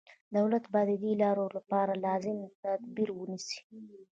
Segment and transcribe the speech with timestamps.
[0.35, 3.59] دولت باید ددې چارو لپاره لازم تدابیر ونیسي.